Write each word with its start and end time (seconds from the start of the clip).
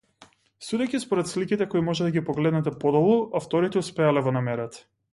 Судејќи 0.67 1.01
според 1.03 1.29
сликите 1.33 1.67
кои 1.75 1.85
може 1.91 2.07
да 2.07 2.15
ги 2.17 2.25
погледнете 2.31 2.75
подолу, 2.85 3.15
авторите 3.43 3.81
успеале 3.87 4.29
во 4.29 4.39
намерата. 4.39 4.87